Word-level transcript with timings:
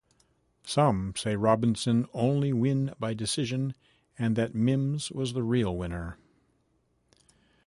Some 0.65 1.13
say 1.15 1.35
Robinson 1.35 2.07
only 2.11 2.53
win 2.53 2.91
by 2.99 3.13
decision 3.13 3.75
and 4.17 4.35
that 4.35 4.55
Mim's 4.55 5.11
was 5.11 5.33
the 5.33 5.43
real 5.43 5.77
winner. 5.77 6.17